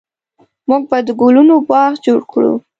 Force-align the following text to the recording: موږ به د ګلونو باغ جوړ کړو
موږ 0.67 0.81
به 0.89 0.97
د 1.07 1.09
ګلونو 1.21 1.55
باغ 1.69 1.91
جوړ 2.05 2.19
کړو 2.31 2.53